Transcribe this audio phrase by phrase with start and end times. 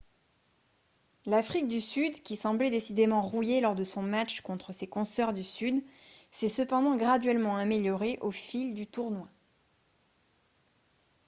[1.27, 5.43] l'afrique du sud qui semblait décidément rouillée lors de son match contre ses consœurs du
[5.43, 5.79] sud
[6.31, 9.27] s'est cependant graduellement améliorée au fil du tournoi